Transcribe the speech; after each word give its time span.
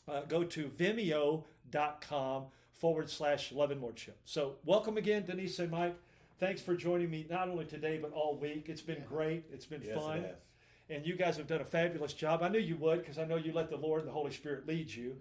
Uh, 0.09 0.23
go 0.23 0.43
to 0.45 0.69
vimeo.com 0.69 2.45
forward 2.81 3.09
slash 3.09 3.53
love 3.53 3.71
and 3.71 3.81
lordship. 3.81 4.19
So, 4.25 4.57
welcome 4.65 4.97
again, 4.97 5.25
Denise 5.25 5.59
and 5.61 5.71
Mike. 5.71 5.97
Thanks 6.39 6.61
for 6.61 6.75
joining 6.75 7.11
me 7.11 7.27
not 7.31 7.49
only 7.49 7.67
today, 7.67 7.99
but 8.01 8.13
all 8.13 8.37
week. 8.37 8.65
It's 8.69 8.83
been 8.83 8.97
yeah. 8.97 9.09
great. 9.09 9.45
It's 9.53 9.67
been 9.67 9.83
yes, 9.85 9.95
fun. 9.95 10.19
It 10.19 10.43
and 10.91 11.07
you 11.07 11.15
guys 11.15 11.37
have 11.37 11.47
done 11.47 11.61
a 11.61 11.65
fabulous 11.65 12.13
job. 12.13 12.43
I 12.43 12.49
knew 12.49 12.59
you 12.59 12.77
would 12.77 12.99
because 12.99 13.19
I 13.19 13.25
know 13.25 13.37
you 13.37 13.53
let 13.53 13.71
the 13.71 13.77
Lord 13.77 14.01
and 14.01 14.09
the 14.09 14.13
Holy 14.13 14.33
Spirit 14.33 14.67
lead 14.67 14.93
you. 14.93 15.17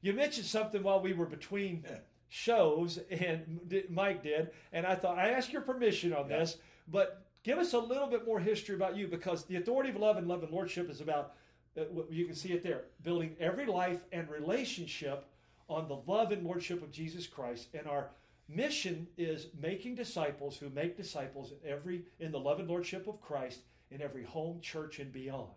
You 0.00 0.14
mentioned 0.14 0.46
something 0.46 0.82
while 0.82 1.00
we 1.00 1.12
were 1.12 1.26
between 1.26 1.84
shows, 2.30 2.98
and 3.10 3.84
Mike 3.90 4.22
did, 4.22 4.50
and 4.72 4.86
I 4.86 4.94
thought 4.94 5.18
I 5.18 5.30
asked 5.30 5.52
your 5.52 5.62
permission 5.62 6.14
on 6.14 6.28
yeah. 6.30 6.38
this, 6.38 6.56
but 6.88 7.26
give 7.42 7.58
us 7.58 7.74
a 7.74 7.78
little 7.78 8.06
bit 8.06 8.24
more 8.26 8.40
history 8.40 8.74
about 8.74 8.96
you 8.96 9.06
because 9.06 9.44
the 9.44 9.56
authority 9.56 9.90
of 9.90 9.96
love 9.96 10.16
and 10.16 10.26
love 10.26 10.42
and 10.42 10.50
lordship 10.50 10.88
is 10.88 11.02
about 11.02 11.34
uh, 11.78 11.82
you 12.08 12.24
can 12.24 12.34
see 12.34 12.52
it 12.52 12.62
there 12.62 12.82
building 13.02 13.36
every 13.38 13.66
life 13.66 14.00
and 14.12 14.28
relationship 14.28 15.26
on 15.70 15.88
the 15.88 16.00
love 16.06 16.32
and 16.32 16.44
lordship 16.44 16.82
of 16.82 16.90
Jesus 16.90 17.26
Christ. 17.26 17.68
And 17.72 17.86
our 17.86 18.10
mission 18.48 19.06
is 19.16 19.46
making 19.60 19.94
disciples 19.94 20.56
who 20.56 20.68
make 20.70 20.96
disciples 20.96 21.52
in 21.52 21.70
every 21.70 22.02
in 22.18 22.32
the 22.32 22.40
love 22.40 22.58
and 22.58 22.68
lordship 22.68 23.06
of 23.06 23.20
Christ 23.20 23.60
in 23.90 24.02
every 24.02 24.24
home, 24.24 24.60
church, 24.60 24.98
and 24.98 25.12
beyond. 25.12 25.48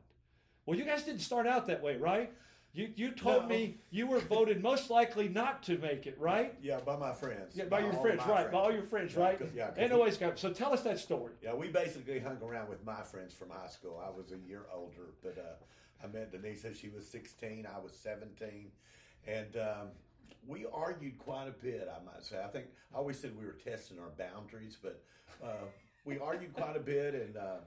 Well, 0.66 0.78
you 0.78 0.86
guys 0.86 1.03
didn't 1.03 1.22
start 1.22 1.45
out 1.45 1.67
that 1.67 1.83
way, 1.83 1.97
right? 1.97 2.31
You, 2.75 2.92
you 2.95 3.11
told 3.11 3.44
no. 3.44 3.50
me 3.50 3.78
you 3.92 4.08
were 4.08 4.20
voted 4.20 4.64
most 4.64 4.89
likely 4.89 5.30
not 5.30 5.61
to 5.64 5.78
make 5.78 6.08
it, 6.08 6.17
right? 6.20 6.55
Yeah, 6.59 6.80
by 6.80 6.95
my 6.98 7.14
friends. 7.14 7.53
Yeah, 7.53 7.66
by, 7.66 7.81
by 7.81 7.86
your 7.86 7.94
friends, 7.94 8.22
right? 8.22 8.27
Friends. 8.27 8.52
By 8.52 8.58
all 8.58 8.72
your 8.72 8.83
friends, 8.83 9.14
yeah, 9.14 9.22
right? 9.22 9.38
Cause, 9.38 9.50
yeah, 9.55 9.70
and 9.77 9.94
always 9.94 10.17
got. 10.17 10.39
So 10.39 10.52
tell 10.52 10.73
us 10.73 10.81
that 10.81 10.98
story. 10.98 11.33
Yeah, 11.44 11.53
we 11.53 11.67
basically 11.67 12.20
hung 12.20 12.39
around 12.42 12.70
with 12.70 12.83
my 12.83 13.02
friends 13.03 13.33
from 13.33 13.50
high 13.50 13.67
school. 13.67 14.02
I 14.03 14.09
was 14.09 14.31
a 14.31 14.50
year 14.50 14.64
older, 14.73 15.14
but 15.22 15.38
uh, 15.38 16.03
I 16.03 16.08
met 16.08 16.31
Denise. 16.31 16.66
She 16.75 16.89
was 16.89 17.08
16. 17.08 17.67
I 17.67 17.80
was 17.80 17.94
17, 17.94 18.72
and 19.28 19.56
um, 19.58 19.88
we 20.48 20.66
argued 20.74 21.18
quite 21.18 21.48
a 21.48 21.52
bit, 21.52 21.90
I 21.90 22.04
might 22.04 22.24
say. 22.24 22.42
I 22.44 22.48
think 22.48 22.66
I 22.94 22.98
always 22.98 23.20
said 23.20 23.38
we 23.38 23.46
were 23.46 23.54
testing 23.54 24.00
our 24.00 24.10
boundaries, 24.18 24.78
but 24.82 25.04
uh, 25.44 25.66
we 26.06 26.20
argued 26.20 26.54
quite 26.54 26.76
a 26.76 26.82
bit, 26.82 27.16
and 27.16 27.38
uh, 27.38 27.60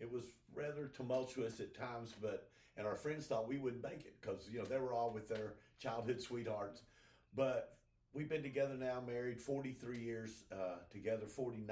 it 0.00 0.10
was 0.10 0.24
rather 0.54 0.90
tumultuous 0.94 1.60
at 1.60 1.74
times. 1.74 2.14
But 2.20 2.48
and 2.76 2.86
our 2.86 2.96
friends 2.96 3.26
thought 3.26 3.48
we 3.48 3.58
wouldn't 3.58 3.82
make 3.82 4.04
it 4.04 4.14
because 4.20 4.48
you 4.50 4.58
know 4.58 4.64
they 4.64 4.78
were 4.78 4.92
all 4.92 5.10
with 5.10 5.28
their 5.28 5.54
childhood 5.78 6.20
sweethearts. 6.20 6.82
But 7.34 7.76
we've 8.12 8.28
been 8.28 8.42
together 8.42 8.74
now, 8.74 9.02
married 9.04 9.40
43 9.40 9.98
years 9.98 10.44
uh, 10.52 10.76
together, 10.90 11.26
49, 11.26 11.66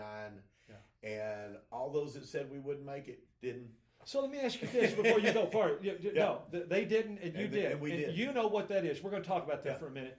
yeah. 0.69 1.09
and 1.09 1.56
all 1.71 1.91
those 1.91 2.15
that 2.15 2.27
said 2.27 2.51
we 2.51 2.59
wouldn't 2.59 2.87
make 2.87 3.09
it 3.09 3.21
didn't. 3.41 3.71
So 4.05 4.21
let 4.21 4.31
me 4.31 4.39
ask 4.41 4.61
you 4.61 4.69
this 4.69 4.93
before 4.93 5.21
you 5.21 5.33
go 5.33 5.47
far. 5.47 5.73
You, 5.81 5.97
you, 6.01 6.13
yeah. 6.15 6.23
No, 6.23 6.43
they 6.51 6.85
didn't, 6.85 7.19
and 7.19 7.35
you 7.35 7.45
and, 7.45 7.53
did. 7.53 7.73
And 7.73 7.81
we 7.81 7.93
and 7.93 8.01
did. 8.01 8.17
You 8.17 8.33
know 8.33 8.49
what 8.49 8.69
that 8.69 8.85
is. 8.85 9.03
We're 9.03 9.11
going 9.11 9.23
to 9.23 9.29
talk 9.29 9.45
about 9.45 9.63
that 9.65 9.75
yeah. 9.75 9.79
for 9.79 9.87
a 9.87 9.91
minute. 9.91 10.19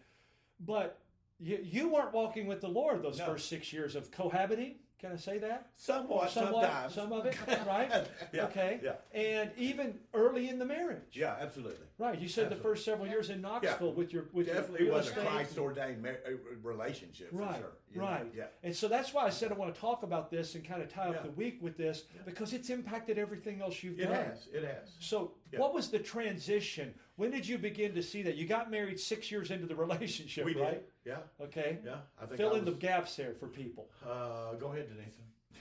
But 0.60 1.00
you, 1.40 1.60
you 1.62 1.90
weren't 1.90 2.14
walking 2.14 2.48
with 2.48 2.62
the 2.62 2.70
Lord 2.70 3.04
those 3.04 3.20
no. 3.20 3.26
first 3.26 3.50
six 3.50 3.74
years 3.74 3.96
of 3.96 4.12
cohabiting. 4.12 4.76
Can 5.04 5.12
I 5.12 5.18
say 5.18 5.38
that? 5.40 5.68
Somewhat, 5.76 6.32
somewhat 6.32 6.64
sometimes. 6.64 6.94
Some 6.94 7.12
of 7.12 7.26
it, 7.26 7.36
right? 7.68 7.92
yeah, 8.34 8.46
okay. 8.46 8.80
Yeah. 8.82 8.94
And 9.14 9.52
even 9.58 10.00
early 10.14 10.48
in 10.48 10.60
the 10.60 10.66
marriage. 10.66 11.12
Yeah, 11.12 11.36
absolutely. 11.42 11.86
Right. 11.98 12.18
You 12.18 12.30
said 12.30 12.46
absolutely. 12.46 12.56
the 12.56 12.64
first 12.64 12.86
several 12.86 13.08
years 13.10 13.30
in 13.30 13.42
Knoxville 13.42 13.90
yeah. 13.90 13.94
with 13.96 14.14
your 14.14 14.28
with 14.32 14.48
definitely 14.48 14.86
your 14.86 14.96
was 14.96 15.10
a 15.10 15.12
Christ 15.12 15.58
ordained 15.58 16.02
mar- 16.02 16.20
uh, 16.26 16.32
relationship. 16.62 17.28
Right. 17.34 17.58
Sure. 17.58 18.02
right. 18.02 18.24
Know? 18.24 18.32
Yeah. 18.34 18.46
And 18.64 18.74
so 18.74 18.88
that's 18.88 19.14
why 19.14 19.26
I 19.26 19.30
said 19.30 19.52
I 19.52 19.56
want 19.56 19.76
to 19.76 19.82
talk 19.82 20.04
about 20.04 20.32
this 20.32 20.56
and 20.56 20.66
kind 20.66 20.82
of 20.82 20.88
tie 20.88 21.10
up 21.10 21.22
the 21.22 21.32
week 21.32 21.58
with 21.60 21.76
this 21.76 22.04
because 22.26 22.54
it's 22.54 22.70
impacted 22.70 23.18
everything 23.18 23.62
else 23.62 23.84
you've 23.84 24.00
it 24.00 24.04
done. 24.04 24.14
It 24.14 24.26
has. 24.26 24.48
It 24.54 24.64
has. 24.64 24.90
So 25.02 25.34
what 25.58 25.74
was 25.74 25.90
the 25.90 26.00
transition? 26.00 26.94
When 27.16 27.30
did 27.30 27.48
you 27.48 27.58
begin 27.58 27.94
to 27.94 28.02
see 28.02 28.24
that? 28.24 28.36
You 28.36 28.48
got 28.48 28.72
married 28.72 29.00
six 29.00 29.32
years 29.32 29.52
into 29.52 29.68
the 29.68 29.76
relationship, 29.86 30.46
we 30.46 30.56
right? 30.56 30.84
Did. 31.04 31.12
Yeah. 31.12 31.46
Okay. 31.46 31.80
Yeah. 31.86 31.98
I 32.22 32.26
think 32.26 32.38
fill 32.38 32.54
I 32.54 32.60
in 32.60 32.66
was, 32.66 32.74
the 32.74 32.80
gaps 32.80 33.16
there 33.16 33.34
for 33.40 33.48
people. 33.48 33.88
Uh, 34.04 34.54
go 34.56 34.72
ahead, 34.72 34.88
Denise. 34.90 35.16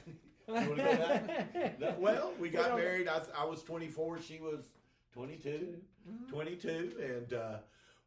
you 0.48 0.54
want 0.54 0.76
to 0.76 0.82
go 0.82 1.78
back? 1.78 2.00
well, 2.00 2.32
we 2.38 2.48
got 2.48 2.76
married. 2.76 3.08
I, 3.08 3.20
I, 3.38 3.44
was 3.44 3.62
24. 3.62 4.20
She 4.22 4.38
was 4.38 4.70
22. 5.12 5.76
Mm-hmm. 6.08 6.32
22. 6.32 6.92
And 7.00 7.32
uh, 7.34 7.56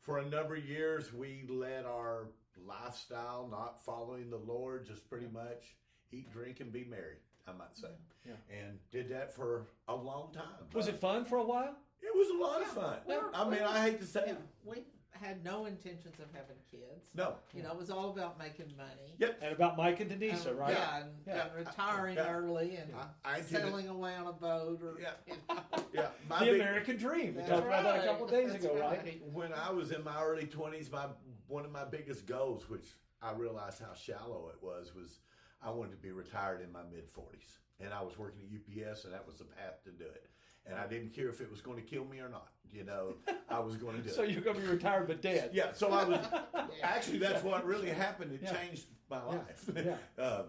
for 0.02 0.20
a 0.20 0.26
number 0.26 0.56
of 0.56 0.66
years, 0.66 1.14
we 1.14 1.46
led 1.48 1.86
our 1.86 2.28
lifestyle, 2.68 3.48
not 3.50 3.84
following 3.84 4.30
the 4.30 4.38
Lord, 4.38 4.86
just 4.86 5.08
pretty 5.10 5.28
much 5.32 5.76
eat, 6.12 6.32
drink, 6.32 6.62
and 6.62 6.72
be 6.72 6.84
merry, 6.84 7.18
I 7.48 7.52
might 7.52 7.76
say. 7.76 7.90
Yeah. 8.26 8.34
And 8.50 8.80
did 8.92 9.10
that 9.10 9.34
for 9.34 9.68
a 9.88 9.96
long 9.96 10.32
time. 10.34 10.68
Was 10.74 10.88
it 10.88 11.00
fun 11.00 11.26
for 11.26 11.38
a 11.38 11.44
while? 11.44 11.76
It 12.06 12.16
was 12.18 12.30
a 12.30 12.42
lot 12.42 12.62
of 12.62 12.68
fun. 12.68 12.98
Well, 13.06 13.30
I 13.34 13.50
mean, 13.50 13.62
I 13.62 13.82
hate 13.90 14.00
to 14.02 14.06
say 14.08 14.24
yeah, 14.28 14.34
it. 14.34 14.40
We 14.64 14.84
had 15.12 15.44
no 15.44 15.66
intentions 15.66 16.16
of 16.20 16.26
having 16.34 16.58
kids. 16.70 17.06
No. 17.16 17.36
You 17.54 17.64
know, 17.64 17.72
it 17.72 17.78
was 17.78 17.90
all 17.90 18.10
about 18.10 18.38
making 18.38 18.72
money. 18.78 19.16
Yep. 19.18 19.40
And 19.42 19.54
about 19.54 19.78
Mike 19.78 20.00
and 20.02 20.10
Denise, 20.10 20.46
Um, 20.46 20.58
right? 20.58 20.74
Yeah, 20.74 20.98
and, 20.98 21.10
Yeah. 21.26 21.46
and 21.48 21.56
retiring 21.56 22.16
Yeah. 22.18 22.34
early 22.36 22.76
and 22.76 22.94
I- 22.96 23.08
I 23.24 23.38
did 23.38 23.48
sailing 23.48 23.88
away 23.88 24.14
on 24.16 24.28
a 24.28 24.34
boat 24.34 24.82
or 24.84 25.00
Yeah. 25.00 25.14
you 25.26 25.34
know. 25.50 25.64
Yeah. 25.94 26.12
My 26.30 26.40
the 26.40 26.52
big- 26.52 26.62
American 26.62 26.98
dream. 26.98 27.28
We 27.36 27.42
That's 27.42 27.50
talked 27.50 27.66
about 27.66 27.84
that 27.84 28.04
a 28.04 28.08
couple 28.08 28.26
of 28.26 28.32
days 28.32 28.52
That's 28.52 28.66
ago, 28.66 28.78
right? 28.78 29.04
right. 29.04 29.22
when 29.32 29.54
I 29.54 29.72
was 29.72 29.92
in 29.92 30.04
my 30.04 30.22
early 30.22 30.48
twenties, 30.48 30.92
my 30.92 31.08
one 31.48 31.64
of 31.66 31.72
my 31.72 31.86
biggest 31.86 32.26
goals, 32.26 32.70
which 32.70 32.96
I 33.22 33.32
realized 33.32 33.80
how 33.82 33.94
shallow 33.94 34.50
it 34.50 34.62
was, 34.62 34.94
was 34.94 35.20
I 35.62 35.70
wanted 35.70 35.92
to 35.92 35.98
be 35.98 36.12
retired 36.12 36.62
in 36.62 36.72
my 36.72 36.84
mid 36.84 37.08
forties, 37.10 37.60
and 37.80 37.94
I 37.94 38.02
was 38.02 38.18
working 38.18 38.42
at 38.42 38.52
UPS, 38.52 39.06
and 39.06 39.14
that 39.14 39.26
was 39.26 39.38
the 39.38 39.46
path 39.46 39.82
to 39.86 39.92
do 39.92 40.06
it. 40.06 40.30
And 40.68 40.76
I 40.80 40.88
didn't 40.88 41.14
care 41.14 41.30
if 41.30 41.42
it 41.42 41.50
was 41.52 41.62
going 41.62 41.78
to 41.78 41.84
kill 41.84 42.06
me 42.06 42.20
or 42.20 42.30
not. 42.30 42.48
You 42.74 42.84
know, 42.84 43.16
I 43.50 43.60
was 43.60 43.78
going 43.78 43.96
to 43.98 44.02
do 44.02 44.10
So 44.14 44.24
it. 44.24 44.32
you're 44.32 44.42
going 44.42 44.58
to 44.58 44.62
be 44.62 44.68
retired 44.68 45.08
but 45.08 45.22
dead. 45.22 45.52
Yeah. 45.54 45.72
So 45.74 45.92
I 45.92 46.04
was 46.04 46.20
actually 46.84 47.20
that's 47.20 47.44
what 47.44 47.66
really 47.66 47.90
happened. 47.90 48.34
It 48.34 48.42
Yeah. 48.44 48.54
changed 48.54 48.86
my 49.10 49.18
Yeah. 49.18 49.26
life. 49.28 49.70
Yeah. 50.18 50.24
um, 50.24 50.46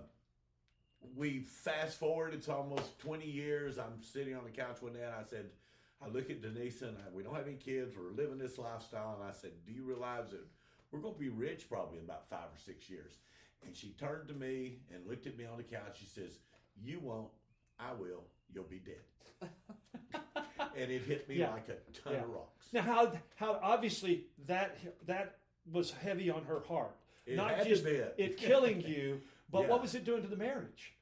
we 1.14 1.40
fast 1.40 1.98
forward. 1.98 2.34
It's 2.34 2.48
almost 2.48 2.98
twenty 2.98 3.30
years. 3.30 3.78
I'm 3.78 4.02
sitting 4.02 4.34
on 4.34 4.44
the 4.44 4.50
couch 4.50 4.78
one 4.80 4.92
day, 4.94 5.02
and 5.04 5.14
I 5.14 5.22
said. 5.28 5.46
I 6.04 6.08
look 6.08 6.28
at 6.28 6.42
Denise 6.42 6.82
and 6.82 6.94
I, 6.98 7.10
we 7.10 7.22
don't 7.22 7.34
have 7.34 7.46
any 7.46 7.56
kids. 7.56 7.94
We're 7.96 8.10
living 8.14 8.36
this 8.36 8.58
lifestyle. 8.58 9.16
And 9.18 9.26
I 9.26 9.32
said, 9.32 9.52
Do 9.66 9.72
you 9.72 9.82
realize 9.82 10.28
that 10.28 10.44
we're 10.92 11.00
going 11.00 11.14
to 11.14 11.18
be 11.18 11.30
rich 11.30 11.70
probably 11.70 11.96
in 11.96 12.04
about 12.04 12.28
five 12.28 12.44
or 12.54 12.58
six 12.62 12.90
years? 12.90 13.12
And 13.64 13.74
she 13.74 13.92
turned 13.98 14.28
to 14.28 14.34
me 14.34 14.80
and 14.94 15.06
looked 15.06 15.26
at 15.26 15.38
me 15.38 15.46
on 15.46 15.56
the 15.56 15.62
couch. 15.62 15.96
She 15.98 16.04
says, 16.04 16.38
You 16.78 17.00
won't. 17.00 17.30
I 17.80 17.94
will. 17.94 18.24
You'll 18.52 18.64
be 18.64 18.78
dead. 18.78 19.48
And 20.76 20.90
it 20.90 21.02
hit 21.02 21.28
me 21.28 21.36
Yeah. 21.36 21.50
like 21.52 21.68
a 21.68 21.76
ton 21.92 22.12
Yeah. 22.12 22.22
of 22.22 22.30
rocks. 22.30 22.72
Now, 22.72 22.82
how 22.82 23.12
how 23.36 23.58
obviously 23.62 24.26
that 24.46 24.76
that 25.06 25.38
was 25.72 25.90
heavy 25.92 26.30
on 26.30 26.44
her 26.44 26.60
heart. 26.60 26.96
It 27.26 27.36
Not 27.36 27.50
had 27.50 27.64
to 27.64 27.68
just 27.68 27.84
be 27.84 27.90
it. 27.90 28.14
it 28.18 28.36
killing 28.36 28.80
you, 28.80 29.20
but 29.50 29.62
Yeah. 29.62 29.68
what 29.68 29.82
was 29.82 29.94
it 29.94 30.04
doing 30.04 30.22
to 30.22 30.28
the 30.28 30.36
marriage? 30.36 30.92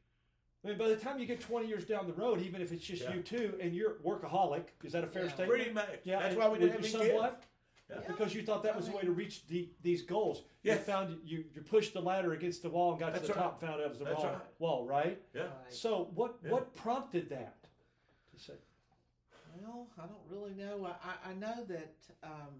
I 0.64 0.68
mean, 0.68 0.78
by 0.78 0.88
the 0.88 0.96
time 0.96 1.18
you 1.18 1.26
get 1.26 1.40
20 1.42 1.66
years 1.68 1.84
down 1.84 2.06
the 2.06 2.14
road, 2.14 2.40
even 2.40 2.62
if 2.62 2.72
it's 2.72 2.84
just 2.84 3.02
Yeah. 3.02 3.14
you 3.14 3.22
two, 3.22 3.58
and 3.60 3.74
you're 3.74 3.96
workaholic, 3.96 4.64
is 4.82 4.92
that 4.92 5.04
a 5.04 5.06
fair 5.06 5.24
Yeah. 5.24 5.28
statement? 5.28 5.50
Pretty 5.50 5.70
much. 5.72 6.00
Yeah, 6.04 6.20
That's 6.20 6.36
why 6.36 6.48
we 6.48 6.58
didn't 6.58 6.72
have 6.80 6.90
you 6.90 7.00
any 7.00 7.10
kids. 7.30 7.36
Yeah. 7.90 8.00
Because 8.06 8.34
you 8.34 8.42
thought 8.42 8.62
that 8.62 8.74
was 8.74 8.86
the 8.88 8.96
way 8.96 9.02
to 9.02 9.12
reach 9.12 9.46
the, 9.46 9.68
these 9.82 10.00
goals. 10.00 10.44
You 10.62 10.74
found 10.76 11.20
you, 11.22 11.44
you 11.52 11.60
pushed 11.60 11.92
the 11.92 12.00
ladder 12.00 12.32
against 12.32 12.62
the 12.62 12.70
wall 12.70 12.92
and 12.92 12.98
got 13.00 13.12
That's 13.12 13.26
to 13.26 13.34
the 13.34 13.38
right. 13.38 13.44
top 13.44 13.60
and 13.60 13.68
found 13.68 13.80
out 13.82 13.84
it 13.84 13.88
was 13.90 13.98
the 13.98 14.04
That's 14.06 14.24
wrong 14.24 14.32
right. 14.32 14.42
wall, 14.58 14.86
right? 14.86 15.22
Yeah. 15.34 15.42
Right. 15.42 15.50
So 15.72 16.04
what 16.14 16.38
Yeah. 16.42 16.52
what 16.52 16.74
prompted 16.74 17.28
that? 17.28 17.58
To 18.32 18.38
say, 18.42 18.54
Well, 19.62 19.88
I 19.98 20.06
don't 20.06 20.20
really 20.28 20.54
know. 20.54 20.86
I, 20.86 21.28
I, 21.28 21.30
I 21.30 21.34
know 21.34 21.64
that, 21.68 21.94
um, 22.22 22.54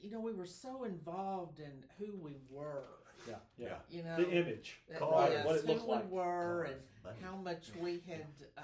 you 0.00 0.10
know, 0.10 0.20
we 0.20 0.32
were 0.32 0.46
so 0.46 0.84
involved 0.84 1.58
in 1.60 1.72
who 1.98 2.16
we 2.16 2.36
were. 2.50 2.84
Yeah, 3.28 3.34
yeah. 3.56 3.66
Yeah. 3.68 3.74
You 3.90 4.02
know, 4.04 4.16
The 4.16 4.30
image. 4.30 4.80
that- 4.88 4.98
Cars, 4.98 5.30
yes, 5.32 5.46
what 5.46 5.56
it 5.56 5.60
who 5.66 5.72
looked 5.72 6.10
we 6.10 6.16
were 6.16 6.64
Cars, 6.66 6.70
and 6.70 6.80
money. 7.04 7.16
how 7.22 7.36
much 7.36 7.70
we 7.80 8.02
had 8.08 8.26
uh, 8.58 8.62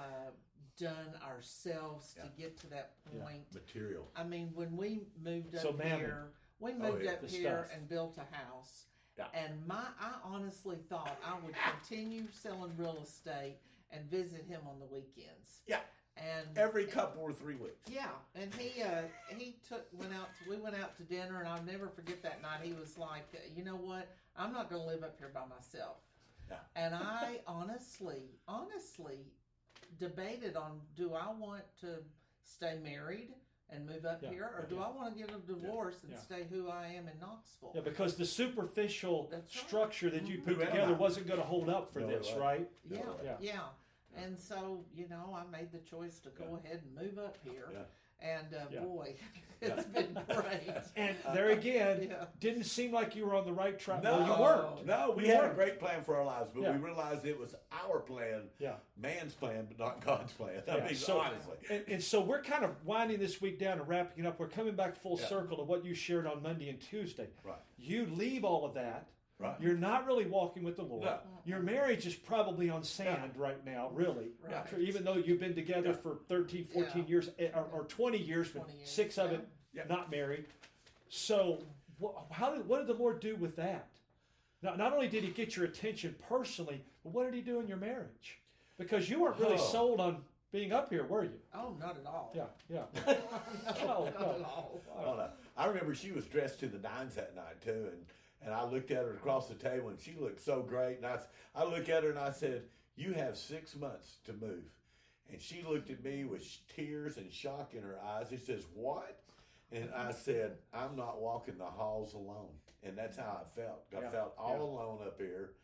done 0.79 1.15
ourselves 1.27 2.15
Yeah. 2.17 2.25
to 2.25 2.29
get 2.37 2.57
to 2.61 2.67
that 2.69 2.93
Yeah. 3.13 3.23
point. 3.25 3.53
Material. 3.55 4.11
I 4.17 4.25
mean, 4.25 4.51
when 4.55 4.77
we 4.77 5.03
moved 5.23 5.55
up 5.55 5.63
So, 5.63 5.73
mammon. 5.73 5.99
here, 5.99 6.33
we 6.61 6.73
Oh, 6.73 6.79
moved 6.79 7.05
yeah. 7.05 7.13
up 7.13 7.21
The 7.23 7.27
here 7.29 7.65
stuff. 7.67 7.77
and 7.77 7.89
built 7.89 8.19
a 8.19 8.35
house. 8.37 8.87
Yeah. 9.17 9.27
And 9.35 9.67
my, 9.67 9.85
I 9.99 10.21
honestly 10.23 10.77
thought 10.89 11.19
I 11.25 11.39
would 11.41 11.55
continue 11.55 12.29
selling 12.31 12.77
real 12.77 12.99
estate 13.03 13.57
and 13.91 14.05
visit 14.09 14.45
him 14.45 14.61
on 14.69 14.79
the 14.79 14.87
weekends. 14.87 15.63
Yeah. 15.67 15.81
And 16.59 16.67
Every 16.69 16.85
couple 16.85 17.23
or 17.23 17.33
three 17.33 17.55
weeks. 17.55 17.89
yeah, 17.91 18.09
and 18.35 18.53
he 18.55 18.83
uh, 18.83 19.03
he 19.37 19.57
took 19.69 19.87
went 19.93 20.13
out. 20.13 20.29
To, 20.43 20.51
we 20.51 20.57
went 20.57 20.75
out 20.75 20.97
to 20.97 21.03
dinner, 21.05 21.39
and 21.39 21.49
I'll 21.49 21.63
never 21.63 21.89
forget 21.89 22.23
that 22.23 22.43
night. 22.43 22.61
He 22.63 22.73
was 22.73 22.99
like, 22.99 23.27
"You 23.57 23.65
know 23.65 23.77
what? 23.77 24.09
I'm 24.37 24.53
not 24.53 24.69
going 24.69 24.83
to 24.83 24.89
live 24.89 25.03
up 25.05 25.17
here 25.19 25.31
by 25.33 25.43
myself." 25.49 25.99
Yeah. 26.51 26.57
And 26.75 26.95
I 26.95 27.39
honestly, 27.47 28.33
honestly, 28.49 29.27
debated 29.99 30.57
on: 30.57 30.81
Do 30.97 31.15
I 31.15 31.31
want 31.33 31.63
to 31.83 31.99
stay 32.45 32.77
married 32.83 33.29
and 33.71 33.87
move 33.87 34.05
up 34.05 34.21
Yeah, 34.23 34.31
here, 34.31 34.51
or 34.59 34.67
do 34.69 34.77
yeah. 34.77 34.83
I 34.83 34.91
want 34.91 35.13
to 35.15 35.19
get 35.19 35.31
a 35.31 35.39
divorce 35.39 36.03
and 36.03 36.13
yeah. 36.13 36.19
stay 36.19 36.47
who 36.51 36.69
I 36.69 36.87
am 36.89 37.07
in 37.07 37.21
Knoxville? 37.21 37.73
Yeah, 37.75 37.83
because 37.83 38.17
the 38.17 38.25
superficial 38.25 39.29
right. 39.31 39.43
structure 39.49 40.11
that 40.11 40.27
you 40.27 40.39
put 40.39 40.55
Who 40.57 40.63
am 40.63 40.67
together 40.71 40.95
wasn't 40.95 41.27
going 41.29 41.39
to 41.39 41.45
hold 41.47 41.69
up 41.69 41.93
for 41.93 42.01
No, 42.01 42.09
it 42.09 42.19
this, 42.19 42.27
wasn't. 42.29 42.41
right? 42.43 42.69
Yeah, 42.91 42.99
Yeah. 43.41 43.61
Yeah, 44.17 44.25
And 44.25 44.39
so, 44.39 44.85
you 44.95 45.09
know, 45.09 45.37
I 45.37 45.45
made 45.51 45.73
the 45.73 45.79
choice 45.79 46.19
to 46.21 46.31
go 46.31 46.59
ahead 46.65 46.83
and 46.85 46.95
move 47.07 47.19
up 47.19 47.37
here. 47.43 47.69
Yeah. 47.73 47.79
And 48.21 48.53
uh, 48.53 48.59
Yeah. 48.73 48.81
boy, 48.81 49.15
it's 49.63 49.85
been 49.85 50.19
great. 50.29 50.75
And 50.97 51.15
there 51.33 51.51
again, 51.51 52.09
Yeah. 52.11 52.25
didn't 52.41 52.65
seem 52.65 52.91
like 52.93 53.15
you 53.15 53.25
were 53.25 53.37
on 53.37 53.45
the 53.47 53.53
right 53.53 53.79
track. 53.79 54.03
No, 54.03 54.19
well, 54.19 54.27
you 54.27 54.43
weren't. 54.43 54.87
No, 54.87 55.15
we 55.17 55.27
You 55.27 55.31
had 55.33 55.41
weren't. 55.43 55.53
a 55.53 55.55
great 55.55 55.79
plan 55.79 56.03
for 56.03 56.17
our 56.17 56.25
lives, 56.25 56.51
but 56.53 56.63
Yeah. 56.65 56.73
we 56.73 56.79
realized 56.79 57.25
it 57.27 57.39
was 57.39 57.55
our 57.71 58.01
plan, 58.01 58.43
Yeah. 58.59 58.75
man's 58.97 59.35
plan, 59.35 59.67
but 59.69 59.79
not 59.79 60.05
God's 60.05 60.33
plan. 60.33 60.63
I 60.69 60.81
mean, 60.81 60.97
so- 60.97 61.21
honestly. 61.21 61.57
And, 61.71 61.85
and 61.87 62.03
so 62.03 62.21
we're 62.21 62.43
kind 62.43 62.65
of 62.65 62.85
winding 62.85 63.21
this 63.21 63.41
week 63.41 63.61
down 63.61 63.79
and 63.79 63.87
wrapping 63.89 64.25
it 64.25 64.27
up. 64.27 64.41
We're 64.41 64.49
coming 64.49 64.75
back 64.75 64.97
full 64.97 65.17
Yeah. 65.21 65.27
circle 65.27 65.57
to 65.59 65.63
what 65.63 65.85
you 65.85 65.95
shared 65.95 66.27
on 66.27 66.43
Monday 66.43 66.69
and 66.71 66.81
Tuesday. 66.81 67.29
Right. 67.45 67.61
You 67.77 68.07
leave 68.07 68.45
all 68.45 68.65
of 68.65 68.75
that. 68.75 69.07
Right. 69.39 69.55
You're 69.61 69.77
not 69.77 70.05
really 70.07 70.27
walking 70.27 70.65
with 70.65 70.77
the 70.77 70.83
Lord. 70.83 71.05
No. 71.05 71.19
Your 71.45 71.61
marriage 71.61 72.07
is 72.07 72.15
probably 72.15 72.69
on 72.71 72.83
sand 72.83 73.33
right 73.37 73.65
now, 73.65 73.91
really. 73.95 74.31
Right. 74.45 74.65
Even 74.79 75.05
though 75.05 75.15
you've 75.15 75.39
been 75.39 75.55
together 75.55 75.91
Yeah. 75.91 75.95
for 75.97 76.17
13, 76.29 76.65
14 76.65 77.03
Yeah. 77.03 77.09
years, 77.09 77.31
eh, 77.39 77.51
or, 77.55 77.67
or 77.73 77.85
20 77.85 78.19
years, 78.19 78.49
but 78.49 78.65
20 78.65 78.79
years, 78.79 78.91
six 78.91 79.17
of 79.17 79.31
yeah. 79.31 79.39
it 79.39 79.49
Yeah. 79.75 79.85
not 79.89 80.11
married. 80.11 80.47
So, 81.09 81.63
wh- 82.03 82.17
how 82.33 82.53
did, 82.53 82.67
what 82.67 82.79
did 82.79 82.89
the 82.89 83.01
Lord 83.01 83.21
do 83.21 83.37
with 83.37 83.55
that? 83.57 83.87
Not, 84.61 84.77
not 84.77 84.93
only 84.93 85.07
did 85.09 85.23
He 85.23 85.31
get 85.31 85.55
your 85.57 85.67
attention 85.67 86.17
personally, 86.29 86.85
but 87.05 87.11
what 87.13 87.25
did 87.27 87.35
He 87.35 87.41
do 87.41 87.61
in 87.61 87.69
your 87.69 87.77
marriage? 87.77 88.41
Because 88.77 89.09
you 89.09 89.21
weren't 89.21 89.39
really 89.39 89.55
Oh. 89.55 89.71
sold 89.71 90.01
on 90.01 90.25
being 90.51 90.73
up 90.73 90.91
here, 90.91 91.05
were 91.07 91.23
you? 91.25 91.39
Oh, 91.55 91.77
not 91.79 91.97
at 91.97 92.07
all. 92.07 92.33
Yeah, 92.35 92.47
yeah. 92.69 92.85
no, 93.07 93.15
No, 93.87 94.05
not 94.07 94.21
no. 94.21 94.35
at 94.35 94.43
all. 94.43 94.81
I 94.99 95.05
don't. 95.05 95.31
I 95.57 95.67
remember 95.67 95.95
she 95.95 96.11
was 96.11 96.25
dressed 96.27 96.59
to 96.61 96.67
the 96.67 96.79
nines 96.79 97.15
that 97.15 97.37
night 97.37 97.61
too, 97.65 97.91
and 97.93 98.05
and 98.45 98.55
I 98.55 98.65
looked 98.65 98.91
at 98.91 99.05
her 99.05 99.15
across 99.15 99.49
the 99.49 99.55
table, 99.55 99.89
and 99.89 100.01
she 100.01 100.15
looked 100.19 100.41
so 100.41 100.63
great. 100.63 100.99
And 100.99 101.07
I, 101.07 101.19
I 101.55 101.65
looked 101.65 101.89
at 101.89 102.03
her 102.05 102.11
and 102.11 102.19
I 102.19 102.31
said, 102.31 102.63
"You 102.97 103.13
have 103.15 103.37
six 103.37 103.75
months 103.77 104.19
to 104.25 104.33
move." 104.33 104.65
And 105.31 105.41
she 105.41 105.63
looked 105.69 105.91
at 105.91 106.03
me 106.03 106.25
with 106.25 106.43
tears 106.75 107.19
and 107.19 107.31
shock 107.33 107.75
in 107.75 107.83
her 107.83 107.99
eyes. 108.03 108.29
She 108.31 108.37
says, 108.39 108.65
"What?" 108.75 109.21
And 109.73 109.91
I 109.95 110.13
said, 110.13 110.59
"I'm 110.73 110.97
not 110.97 111.21
walking 111.21 111.59
the 111.59 111.65
halls 111.67 112.15
alone." 112.15 112.53
And 112.83 112.97
that's 112.97 113.17
how 113.17 113.43
I 113.45 113.61
felt. 113.61 113.85
I 113.97 114.01
Yeah, 114.03 114.11
felt 114.11 114.35
all 114.39 114.57
yeah. 114.57 114.63
alone 114.63 114.99
up 115.07 115.19
here. 115.21 115.55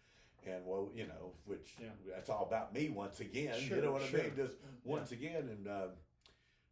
And 0.47 0.67
well, 0.67 0.91
you 0.95 1.07
know, 1.07 1.33
which 1.47 1.77
Yeah. 1.81 1.89
that's 2.07 2.29
all 2.29 2.45
about 2.45 2.75
me 2.75 2.91
once 2.91 3.21
again. 3.21 3.59
Sure, 3.59 3.77
you 3.79 3.83
know 3.83 3.93
what 3.93 4.03
sure. 4.03 4.21
I 4.21 4.25
mean? 4.25 4.37
Just 4.37 4.57
once 4.83 5.13
again, 5.13 5.49
and 5.49 5.67
uh, 5.67 5.87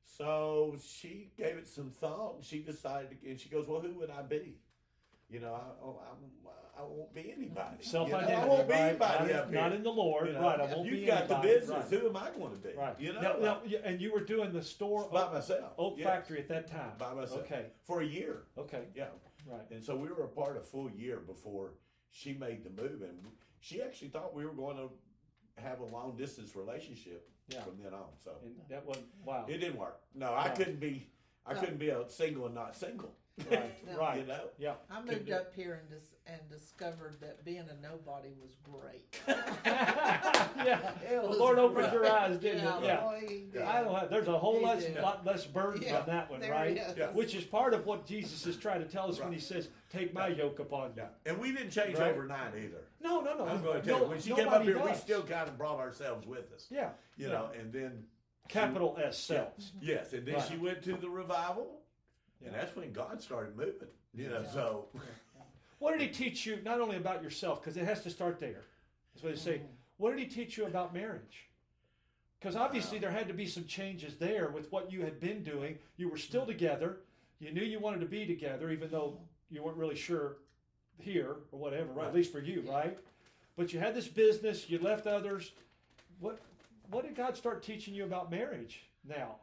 so 0.04 0.76
she 0.84 1.30
gave 1.38 1.56
it 1.56 1.66
some 1.66 1.90
thought, 1.90 2.34
and 2.36 2.44
she 2.44 2.58
decided, 2.58 3.16
and 3.26 3.40
she 3.40 3.48
goes, 3.48 3.66
"Well, 3.66 3.80
who 3.80 3.94
would 3.94 4.10
I 4.10 4.22
be? 4.22 4.58
You 5.32 5.40
know, 5.40 5.54
I, 5.54 5.84
oh, 5.84 5.98
I'm, 6.10 6.18
I 6.78 6.82
won't 6.82 7.14
be 7.14 7.32
anybody. 7.36 7.76
Self 7.82 8.08
You 8.08 8.14
know. 8.14 8.20
I 8.20 8.44
won't 8.44 8.66
be 8.68 8.72
right? 8.74 8.80
anybody 8.90 9.32
not, 9.32 9.42
up 9.42 9.50
here. 9.50 9.60
not 9.60 9.72
in 9.72 9.82
the 9.82 9.90
Lord. 9.90 10.26
you 10.28 10.32
know? 10.34 10.40
right. 10.42 10.60
I 10.60 10.64
won't 10.74 10.86
You've 10.86 11.00
be 11.00 11.06
got 11.06 11.28
the 11.28 11.36
business. 11.36 11.90
Right. 11.90 12.00
Who 12.00 12.08
am 12.08 12.16
I 12.16 12.28
going 12.36 12.52
to 12.52 12.58
be? 12.58 12.74
right. 12.76 12.94
You 12.98 13.12
know, 13.14 13.20
Now, 13.20 13.36
now, 13.40 13.58
and 13.84 14.00
you 14.00 14.12
were 14.12 14.20
doing 14.20 14.52
the 14.52 14.62
store 14.62 15.08
by 15.12 15.32
myself. 15.32 15.72
Oak 15.78 15.94
Yes. 15.98 16.06
Factory 16.06 16.38
at 16.40 16.48
that 16.48 16.70
time. 16.70 16.92
By 16.98 17.14
myself. 17.14 17.40
Okay. 17.40 17.66
For 17.84 18.02
a 18.02 18.06
year. 18.06 18.42
Okay. 18.58 18.82
Yeah. 18.94 19.06
Right. 19.46 19.62
And 19.70 19.82
so 19.82 19.96
we 19.96 20.08
were 20.08 20.24
apart 20.24 20.56
a 20.56 20.60
full 20.60 20.90
year 20.90 21.18
before 21.18 21.72
she 22.10 22.34
made 22.34 22.62
the 22.64 22.70
move, 22.70 23.00
and 23.02 23.18
she 23.60 23.80
actually 23.82 24.08
thought 24.08 24.34
we 24.34 24.44
were 24.44 24.52
going 24.52 24.76
to 24.76 24.90
have 25.62 25.80
a 25.80 25.84
long 25.86 26.16
distance 26.16 26.54
relationship 26.56 27.28
Yeah. 27.48 27.62
from 27.62 27.74
then 27.82 27.94
on. 27.94 28.06
So 28.22 28.32
And 28.44 28.54
that 28.68 28.84
was 28.86 28.98
wow. 29.24 29.46
it 29.48 29.58
didn't 29.58 29.78
work. 29.78 30.00
No, 30.14 30.34
I 30.34 30.48
couldn't 30.50 30.80
be. 30.80 31.08
I 31.46 31.54
No. 31.54 31.60
couldn't 31.60 31.78
be 31.78 31.88
a 31.88 32.08
single 32.08 32.46
and 32.46 32.54
not 32.54 32.76
single. 32.76 33.14
Right. 33.50 33.74
No. 33.92 33.98
Right. 33.98 34.20
You 34.20 34.26
know. 34.26 34.40
Yeah. 34.58 34.74
I 34.90 35.00
moved 35.02 35.26
do 35.26 35.32
it. 35.32 35.36
up 35.36 35.52
here 35.54 35.74
and 35.80 35.88
dis- 35.90 36.14
and 36.26 36.40
discovered 36.48 37.16
that 37.20 37.44
being 37.44 37.60
a 37.68 37.82
nobody 37.82 38.28
was 38.40 38.54
great. 38.62 39.18
yeah. 39.66 40.90
It 41.10 41.22
The 41.22 41.28
was 41.28 41.38
Lord 41.38 41.58
opened 41.58 41.88
great. 41.90 41.92
your 41.92 42.10
eyes, 42.10 42.38
didn't 42.38 42.62
yeah, 42.64 42.78
it? 42.78 42.84
Yeah. 42.84 43.00
boy, 43.00 43.20
he 43.28 43.38
did. 43.52 43.62
I 43.62 43.82
don't 43.82 43.94
have, 43.94 44.08
there's 44.10 44.28
a 44.28 44.38
whole 44.38 44.58
He 44.60 44.64
lot, 44.64 44.78
did. 44.80 44.96
lot 45.00 45.26
less 45.26 45.44
burden 45.46 45.82
Yeah, 45.82 46.00
on 46.00 46.06
that 46.06 46.30
one, 46.30 46.40
there 46.40 46.52
right? 46.52 46.72
he 46.72 46.78
is. 46.78 46.96
Yeah. 46.96 47.06
Which 47.12 47.34
is 47.34 47.44
part 47.44 47.74
of 47.74 47.84
what 47.86 48.06
Jesus 48.06 48.46
is 48.46 48.56
trying 48.56 48.80
to 48.80 48.88
tell 48.88 49.10
us 49.10 49.18
when 49.18 49.28
Right. 49.28 49.34
he 49.34 49.40
says, 49.40 49.68
"Take 49.92 50.14
my 50.14 50.28
yoke 50.28 50.58
upon 50.58 50.90
you." 50.96 51.02
Yeah. 51.02 51.30
And 51.30 51.38
we 51.38 51.52
didn't 51.52 51.70
change 51.70 51.98
Right. 51.98 52.12
overnight 52.12 52.54
either. 52.56 52.84
No, 53.02 53.20
no, 53.20 53.36
no. 53.36 53.46
I'm 53.46 53.62
going 53.62 53.80
to 53.82 53.86
tell 53.86 53.98
no, 53.98 54.04
you, 54.04 54.10
when 54.10 54.20
she 54.20 54.30
came 54.30 54.46
up 54.48 54.52
nobody 54.54 54.64
here, 54.72 54.80
we 54.82 54.88
does. 54.90 55.00
still 55.00 55.22
kind 55.22 55.48
of 55.48 55.58
brought 55.58 55.80
ourselves 55.80 56.26
with 56.26 56.52
us. 56.52 56.66
yeah, 56.70 56.90
You 57.16 57.26
yeah. 57.26 57.32
know, 57.32 57.50
and 57.58 57.72
then 57.72 58.04
capital 58.48 58.96
S 59.02 59.18
selves. 59.18 59.72
yes, 59.80 60.12
and 60.12 60.26
then 60.26 60.36
Right. 60.36 60.48
she 60.50 60.56
went 60.56 60.82
to 60.84 60.94
the 60.96 61.08
revival, 61.10 61.81
and 62.44 62.54
that's 62.54 62.74
when 62.76 62.92
God 62.92 63.22
started 63.22 63.56
moving. 63.56 63.88
You 64.14 64.28
know, 64.28 64.40
Yeah. 64.42 64.50
so 64.52 64.88
What 65.82 65.98
did 65.98 66.00
he 66.02 66.08
teach 66.08 66.46
you? 66.46 66.60
Not 66.64 66.80
only 66.80 66.96
about 66.96 67.24
yourself, 67.24 67.60
because 67.60 67.76
it 67.76 67.84
has 67.84 68.04
to 68.04 68.10
start 68.10 68.38
there. 68.38 68.62
That's 69.12 69.24
what 69.24 69.32
he 69.32 69.38
say. 69.38 69.54
Mm-hmm. 69.54 69.66
What 69.96 70.10
did 70.10 70.20
he 70.20 70.26
teach 70.26 70.56
you 70.56 70.66
about 70.66 70.94
marriage? 70.94 71.48
Because 72.38 72.54
obviously 72.54 73.00
there 73.00 73.10
had 73.10 73.26
to 73.26 73.34
be 73.34 73.46
some 73.48 73.64
changes 73.64 74.14
there 74.16 74.50
with 74.50 74.70
what 74.70 74.92
you 74.92 75.02
had 75.02 75.18
been 75.18 75.42
doing. 75.42 75.78
You 75.96 76.08
were 76.08 76.18
still 76.18 76.42
mm. 76.42 76.48
together. 76.48 76.98
You 77.40 77.52
knew 77.52 77.64
you 77.64 77.80
wanted 77.80 77.98
to 78.00 78.06
be 78.06 78.24
together, 78.24 78.70
even 78.70 78.90
though 78.90 79.18
you 79.50 79.64
weren't 79.64 79.76
really 79.76 79.96
sure 79.96 80.36
here 80.98 81.36
or 81.50 81.58
whatever. 81.58 81.92
Right? 81.92 82.06
At 82.06 82.14
least 82.14 82.30
for 82.30 82.40
you, 82.40 82.64
right? 82.68 82.96
But 83.56 83.72
you 83.72 83.80
had 83.80 83.94
this 83.94 84.06
business. 84.06 84.70
You 84.70 84.78
left 84.78 85.08
others. 85.08 85.50
What 86.20 86.38
What 86.90 87.04
did 87.04 87.16
God 87.16 87.36
start 87.36 87.62
teaching 87.62 87.92
you 87.92 88.04
about 88.04 88.30
marriage 88.30 88.84
now? 89.04 89.36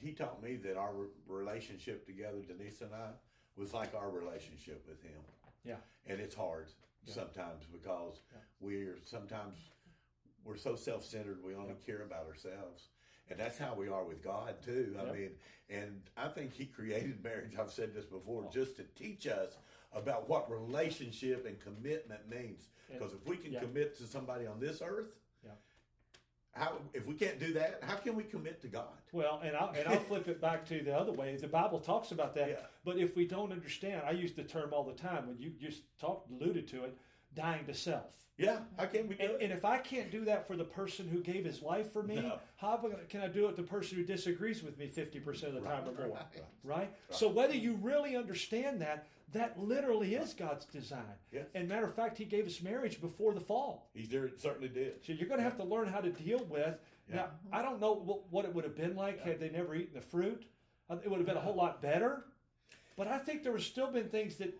He 0.00 0.12
taught 0.12 0.42
me 0.42 0.56
that 0.56 0.76
our 0.76 0.92
relationship 1.26 2.06
together, 2.06 2.38
Denise 2.46 2.80
and 2.80 2.94
I, 2.94 3.10
was 3.56 3.74
like 3.74 3.94
our 3.94 4.10
relationship 4.10 4.84
with 4.88 5.02
him. 5.02 5.20
Yeah. 5.64 5.76
And 6.06 6.20
it's 6.20 6.34
hard 6.34 6.68
Yeah. 7.04 7.14
sometimes 7.14 7.64
because 7.66 8.22
Yeah. 8.32 8.38
we're 8.60 8.98
sometimes 9.04 9.58
we're 10.44 10.56
so 10.56 10.76
self-centered 10.76 11.42
we 11.42 11.54
only 11.54 11.74
care 11.84 12.02
about 12.02 12.26
ourselves. 12.26 12.88
And 13.28 13.38
that's 13.38 13.58
how 13.58 13.74
we 13.74 13.88
are 13.88 14.04
with 14.04 14.22
God 14.22 14.62
too. 14.62 14.96
I 14.98 15.12
mean, 15.12 15.38
and 15.68 16.08
I 16.16 16.28
think 16.28 16.52
he 16.52 16.64
created 16.66 17.22
marriage, 17.22 17.56
I've 17.56 17.72
said 17.72 17.92
this 17.92 18.06
before, 18.06 18.44
Oh. 18.46 18.50
just 18.50 18.76
to 18.76 18.84
teach 18.84 19.26
us 19.26 19.58
about 19.92 20.28
what 20.28 20.48
relationship 20.50 21.44
and 21.44 21.58
commitment 21.60 22.26
means. 22.28 22.68
Because 22.90 23.12
if 23.12 23.26
we 23.26 23.36
can 23.36 23.52
Yeah. 23.52 23.60
commit 23.60 23.96
to 23.96 24.06
somebody 24.06 24.46
on 24.46 24.60
this 24.60 24.80
earth, 24.80 25.12
Yeah. 25.44 25.56
How 26.58 26.78
if 26.92 27.06
we 27.06 27.14
can't 27.14 27.38
do 27.38 27.52
that, 27.54 27.80
how 27.82 27.94
can 27.94 28.14
we 28.14 28.24
commit 28.24 28.60
to 28.62 28.68
God? 28.68 28.88
Well, 29.12 29.40
and 29.44 29.56
I'll, 29.56 29.70
and 29.70 29.88
I'll 29.88 30.00
flip 30.00 30.28
it 30.28 30.40
back 30.40 30.66
to 30.66 30.82
the 30.82 30.96
other 30.96 31.12
way. 31.12 31.36
The 31.36 31.48
Bible 31.48 31.78
talks 31.78 32.10
about 32.10 32.34
that. 32.34 32.48
Yeah. 32.48 32.56
But 32.84 32.98
if 32.98 33.16
we 33.16 33.26
don't 33.26 33.52
understand, 33.52 34.02
I 34.06 34.10
use 34.10 34.32
the 34.32 34.42
term 34.42 34.70
all 34.72 34.84
the 34.84 34.92
time 34.92 35.26
when 35.26 35.38
you 35.38 35.50
just 35.60 35.82
talked, 36.00 36.30
alluded 36.30 36.66
to 36.68 36.84
it, 36.84 36.96
dying 37.34 37.64
to 37.66 37.74
self. 37.74 38.14
Yeah, 38.36 38.58
how 38.78 38.86
can 38.86 39.08
we 39.08 39.16
do 39.16 39.22
And, 39.24 39.32
it? 39.32 39.42
and 39.42 39.52
if 39.52 39.64
I 39.64 39.78
can't 39.78 40.12
do 40.12 40.24
that 40.26 40.46
for 40.46 40.56
the 40.56 40.64
person 40.64 41.08
who 41.08 41.20
gave 41.20 41.44
his 41.44 41.60
life 41.60 41.92
for 41.92 42.04
me, 42.04 42.16
No. 42.16 42.38
how 42.56 42.76
can 43.08 43.20
I 43.20 43.26
do 43.26 43.48
it 43.48 43.56
the 43.56 43.64
person 43.64 43.98
who 43.98 44.04
disagrees 44.04 44.62
with 44.62 44.78
me 44.78 44.86
50% 44.86 45.48
of 45.48 45.54
the 45.54 45.60
time 45.60 45.88
or 45.88 45.92
more? 46.06 46.16
Right. 46.16 46.44
Right? 46.62 46.94
So 47.10 47.28
whether 47.28 47.54
you 47.54 47.74
really 47.82 48.14
understand 48.14 48.80
that, 48.80 49.08
that 49.32 49.58
literally 49.58 50.14
is 50.14 50.34
God's 50.34 50.66
design. 50.66 51.02
Yes. 51.32 51.46
And 51.54 51.68
matter 51.68 51.86
of 51.86 51.94
fact, 51.94 52.16
He 52.16 52.24
gave 52.24 52.46
us 52.46 52.62
marriage 52.62 53.00
before 53.00 53.34
the 53.34 53.40
fall. 53.40 53.90
He 53.92 54.08
certainly 54.36 54.68
did. 54.68 55.04
So 55.04 55.12
you're 55.12 55.28
going 55.28 55.38
to 55.38 55.44
have 55.44 55.56
to 55.56 55.64
learn 55.64 55.88
how 55.88 56.00
to 56.00 56.10
deal 56.10 56.44
with. 56.44 56.78
Now, 57.12 57.30
I 57.52 57.60
don't 57.62 57.80
know 57.80 58.22
what, 58.30 58.44
it 58.44 58.54
would 58.54 58.64
have 58.64 58.76
been 58.76 58.94
like 58.94 59.20
had 59.20 59.40
they 59.40 59.50
never 59.50 59.74
eaten 59.74 59.94
the 59.94 60.00
fruit. 60.00 60.46
It 60.90 61.10
would 61.10 61.18
have 61.18 61.26
been 61.26 61.36
a 61.36 61.40
whole 61.40 61.56
lot 61.56 61.82
better. 61.82 62.24
But 62.96 63.08
I 63.08 63.18
think 63.18 63.42
there 63.42 63.52
would 63.52 63.62
still 63.62 63.90
been 63.90 64.08
things 64.08 64.36
that 64.36 64.54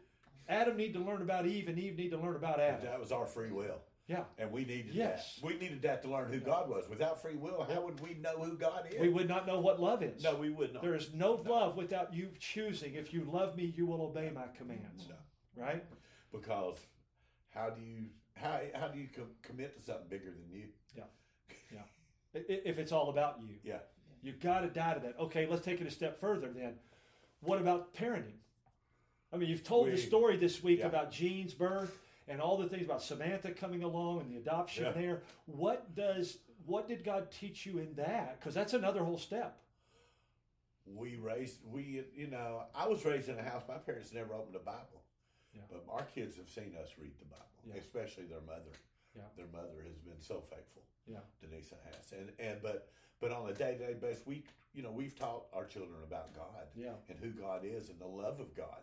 Adam 0.49 0.77
need 0.77 0.95
to 0.95 1.01
learn 1.01 1.23
about 1.23 1.47
Eve, 1.47 1.69
and 1.69 1.79
Eve 1.79 1.97
need 1.97 2.11
to 2.11 2.19
learn 2.19 2.37
about 2.37 2.59
Adam. 2.61 2.81
That 2.85 2.99
was 3.01 3.13
our 3.13 3.27
free 3.27 3.51
will. 3.51 3.81
Yeah, 4.07 4.25
And 4.39 4.51
we 4.51 4.65
needed 4.65 4.95
Yes. 4.95 5.35
that. 5.37 5.47
We 5.47 5.59
needed 5.59 5.83
that 5.83 6.01
to 6.01 6.09
learn 6.09 6.33
who 6.33 6.41
God 6.41 6.71
was. 6.71 6.89
Without 6.89 7.21
free 7.21 7.37
will, 7.37 7.63
how 7.65 7.83
would 7.85 8.01
we 8.01 8.15
know 8.15 8.39
who 8.43 8.57
God 8.57 8.87
is? 8.91 8.99
we 8.99 9.11
would 9.11 9.29
not 9.29 9.47
know 9.47 9.61
what 9.61 9.79
love 9.81 10.03
is. 10.03 10.23
no, 10.25 10.35
we 10.35 10.49
would 10.49 10.73
not. 10.73 10.83
There 10.83 10.95
is 10.95 11.13
no 11.13 11.33
love 11.35 11.77
without 11.77 12.15
you 12.15 12.31
choosing. 12.39 12.95
If 12.95 13.13
you 13.13 13.25
love 13.25 13.55
me, 13.55 13.65
you 13.77 13.85
will 13.85 14.01
obey 14.01 14.31
my 14.31 14.47
commands. 14.57 15.07
No. 15.09 15.63
Right? 15.63 15.85
Because 16.33 16.87
how 17.51 17.69
do 17.69 17.83
you 17.83 18.09
how 18.35 18.61
how 18.75 18.89
do 18.89 18.99
you 18.99 19.09
com- 19.15 19.35
commit 19.43 19.77
to 19.77 19.83
something 19.83 20.09
bigger 20.09 20.31
than 20.31 20.49
you? 20.51 20.69
Yeah. 20.95 21.05
i- 22.35 22.39
If 22.49 22.79
it's 22.79 22.93
all 22.93 23.11
about 23.11 23.43
you, 23.43 23.59
Yeah. 23.63 23.81
you 24.23 24.33
got 24.33 24.61
to 24.61 24.69
die 24.69 24.95
to 24.95 25.01
that. 25.01 25.19
Okay, 25.19 25.47
let's 25.47 25.65
take 25.65 25.83
it 25.83 25.87
a 25.87 25.91
step 25.91 26.19
further. 26.19 26.51
Then, 26.51 26.79
what 27.41 27.61
about 27.61 27.93
parenting? 27.93 28.39
I 29.33 29.37
mean, 29.37 29.49
you've 29.51 29.65
told 29.65 29.91
the 29.91 29.97
story 29.99 30.37
this 30.37 30.63
week 30.63 30.79
yeah. 30.81 30.87
about 30.87 31.13
Jean's 31.13 31.53
birth 31.55 31.99
and 32.29 32.41
all 32.41 32.57
the 32.57 32.67
things 32.69 32.85
about 32.85 33.03
Samantha 33.03 33.51
coming 33.51 33.83
along 33.83 34.21
and 34.21 34.31
the 34.33 34.37
adoption 34.39 34.85
Yeah. 34.85 34.93
there. 34.93 35.23
What 35.47 35.95
does 35.95 36.39
what 36.67 36.87
did 36.89 37.03
God 37.03 37.31
teach 37.31 37.65
you 37.65 37.79
in 37.79 37.95
that? 37.95 38.39
Because 38.39 38.55
that's 38.55 38.75
another 38.75 39.03
whole 39.03 39.19
step. 39.19 39.59
We 40.87 41.17
raised 41.17 41.59
we 41.71 42.05
you 42.15 42.27
know 42.29 42.63
I 42.75 42.87
was 42.89 43.05
raised 43.05 43.29
in 43.29 43.39
a 43.39 43.43
house. 43.43 43.63
My 43.69 43.77
parents 43.77 44.13
never 44.13 44.35
opened 44.35 44.57
a 44.57 44.61
Bible, 44.61 45.03
Yeah. 45.55 45.63
but 45.71 45.85
our 45.91 46.05
kids 46.05 46.37
have 46.37 46.49
seen 46.49 46.75
us 46.83 46.91
read 46.99 47.13
the 47.19 47.27
Bible, 47.27 47.45
Yeah. 47.67 47.75
especially 47.75 48.25
their 48.25 48.41
mother. 48.41 48.73
Yeah. 49.15 49.23
Their 49.37 49.47
mother 49.53 49.83
has 49.87 49.99
been 49.99 50.21
so 50.21 50.41
faithful. 50.41 50.83
Yeah. 51.07 51.21
Denise 51.41 51.71
has, 51.93 52.13
and 52.13 52.33
and 52.39 52.63
but 52.63 52.89
but 53.21 53.33
on 53.33 53.49
a 53.51 53.55
day 53.55 53.73
to 53.77 53.79
day 53.79 53.95
basis, 53.95 54.27
we 54.27 54.45
you 54.73 54.83
know 54.83 54.91
we've 54.91 55.15
taught 55.19 55.47
our 55.53 55.67
children 55.67 56.03
about 56.07 56.35
God 56.35 56.69
Yeah. 56.75 56.95
and 57.11 57.19
who 57.19 57.31
God 57.31 57.65
is 57.65 57.91
and 57.91 57.99
the 57.99 58.07
love 58.07 58.41
of 58.41 58.55
God, 58.55 58.81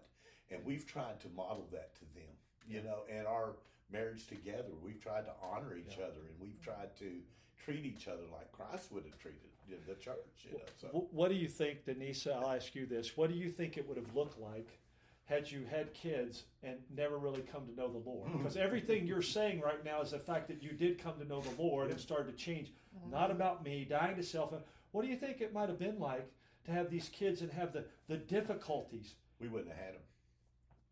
and 0.51 0.63
we've 0.65 0.85
tried 0.85 1.19
to 1.21 1.29
model 1.35 1.67
that 1.71 1.93
to 1.95 2.01
them. 2.13 2.33
You 2.67 2.81
know, 2.81 2.99
and 3.11 3.27
our 3.27 3.55
marriage 3.91 4.27
together, 4.27 4.69
we've 4.83 4.99
tried 5.01 5.25
to 5.25 5.31
honor 5.41 5.75
each 5.77 5.97
Yeah. 5.97 6.05
other, 6.05 6.21
and 6.27 6.39
we've 6.39 6.59
tried 6.61 6.95
to 6.97 7.21
treat 7.57 7.85
each 7.85 8.07
other 8.07 8.23
like 8.31 8.51
Christ 8.51 8.91
would 8.91 9.03
have 9.05 9.17
treated 9.19 9.39
the 9.87 9.95
church. 9.95 10.17
You 10.43 10.57
know, 10.57 10.63
so. 10.79 10.87
What 11.11 11.29
do 11.29 11.35
you 11.35 11.47
think, 11.47 11.85
Denise? 11.85 12.27
I'll 12.27 12.49
ask 12.49 12.75
you 12.75 12.85
this. 12.85 13.15
What 13.17 13.29
do 13.29 13.35
you 13.35 13.49
think 13.49 13.77
it 13.77 13.87
would 13.87 13.97
have 13.97 14.15
looked 14.15 14.39
like 14.39 14.79
had 15.25 15.49
you 15.49 15.63
had 15.65 15.93
kids 15.93 16.45
and 16.61 16.77
never 16.95 17.17
really 17.17 17.41
come 17.41 17.65
to 17.65 17.73
know 17.75 17.91
the 17.91 17.97
Lord? 17.97 18.29
Hmm. 18.29 18.37
Because 18.39 18.57
everything 18.57 19.07
you're 19.07 19.21
saying 19.23 19.61
right 19.61 19.83
now 19.83 20.01
is 20.01 20.11
the 20.11 20.19
fact 20.19 20.47
that 20.49 20.61
you 20.61 20.71
did 20.71 20.99
come 20.99 21.17
to 21.19 21.25
know 21.25 21.41
the 21.41 21.61
Lord 21.61 21.89
and 21.89 21.99
started 21.99 22.37
to 22.37 22.43
change. 22.43 22.71
Not 23.09 23.31
about 23.31 23.63
me, 23.63 23.85
dying 23.85 24.15
to 24.15 24.23
self. 24.23 24.53
What 24.91 25.01
do 25.03 25.07
you 25.07 25.17
think 25.17 25.41
it 25.41 25.53
might 25.53 25.69
have 25.69 25.79
been 25.79 25.99
like 25.99 26.31
to 26.65 26.71
have 26.71 26.89
these 26.89 27.09
kids 27.09 27.41
and 27.41 27.51
have 27.51 27.73
the, 27.73 27.85
the 28.07 28.17
difficulties? 28.17 29.15
we 29.39 29.47
wouldn't 29.49 29.69
have 29.69 29.83
had 29.83 29.93
them. 29.95 30.01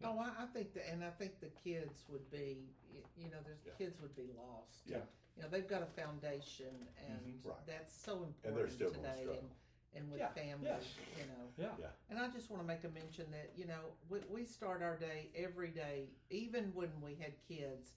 Oh, 0.04 0.20
I, 0.20 0.44
I 0.44 0.46
think 0.48 0.74
that, 0.74 0.90
and 0.92 1.04
I 1.04 1.10
think 1.10 1.40
the 1.40 1.50
kids 1.64 2.04
would 2.10 2.30
be, 2.32 2.70
you 3.18 3.30
know, 3.30 3.38
there's 3.46 3.60
Yeah. 3.66 3.74
kids 3.78 4.02
would 4.02 4.16
be 4.16 4.30
lost. 4.38 4.82
Yeah. 4.86 4.98
You 5.36 5.44
know, 5.44 5.50
they've 5.50 5.68
got 5.68 5.82
a 5.82 5.86
foundation, 5.86 6.88
and 7.08 7.20
Mhm. 7.42 7.46
Right. 7.50 7.66
that's 7.66 7.92
so 7.92 8.24
important 8.24 8.46
And 8.46 8.58
they're 8.58 8.70
still 8.70 8.92
gonna 8.92 9.08
today, 9.10 9.22
struggle. 9.24 9.42
and, 9.44 9.52
and 9.96 10.12
with 10.12 10.20
Yeah, 10.20 10.30
families, 10.34 10.66
yes. 10.66 10.96
you 11.18 11.26
know. 11.26 11.54
Yeah. 11.58 11.76
Yeah. 11.80 11.92
And 12.10 12.20
I 12.20 12.28
just 12.30 12.50
want 12.52 12.62
to 12.62 12.68
make 12.68 12.84
a 12.84 12.90
mention 12.90 13.30
that 13.32 13.52
you 13.56 13.66
know 13.66 13.96
we, 14.10 14.20
we 14.30 14.46
start 14.46 14.82
our 14.82 14.98
day 14.98 15.30
every 15.36 15.70
day, 15.72 16.10
even 16.30 16.74
when 16.74 16.90
we 17.02 17.16
had 17.16 17.34
kids. 17.48 17.94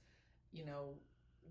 You 0.52 0.64
know, 0.64 0.94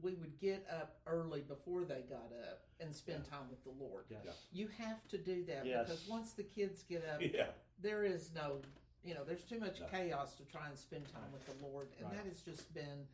we 0.01 0.15
would 0.15 0.37
get 0.39 0.65
up 0.71 0.99
early 1.05 1.41
before 1.41 1.83
they 1.83 2.01
got 2.09 2.31
up 2.49 2.65
and 2.79 2.93
spend 2.95 3.25
time 3.25 3.49
with 3.49 3.63
the 3.63 3.71
Lord. 3.71 4.05
Yes. 4.09 4.21
Yeah. 4.25 4.31
You 4.51 4.67
have 4.79 5.07
to 5.09 5.17
do 5.17 5.43
that 5.45 5.65
Yes. 5.65 5.87
because 5.87 6.07
once 6.07 6.33
the 6.33 6.43
kids 6.43 6.83
get 6.83 7.05
up, 7.05 7.21
Yeah. 7.21 7.51
there 7.79 8.03
is 8.03 8.31
no, 8.33 8.61
you 9.05 9.13
know, 9.13 9.23
there's 9.23 9.43
too 9.43 9.59
much 9.59 9.79
No. 9.79 9.87
chaos 9.87 10.33
to 10.35 10.43
try 10.45 10.67
and 10.67 10.77
spend 10.77 11.07
time 11.13 11.31
with 11.31 11.45
the 11.45 11.65
Lord, 11.65 11.87
and 11.99 12.07
Right. 12.07 12.15
that 12.17 12.25
has 12.25 12.41
just 12.41 12.73
been, 12.73 13.07